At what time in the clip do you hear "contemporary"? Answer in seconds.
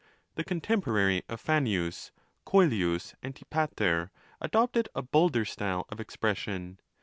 0.43-1.21